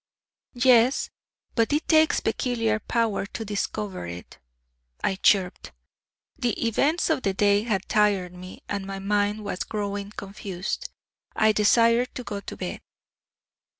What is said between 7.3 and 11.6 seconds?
day had tired me, and my mind was growing confused. I